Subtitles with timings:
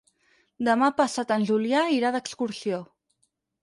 [0.69, 2.85] Demà passat en Julià irà d'excursió.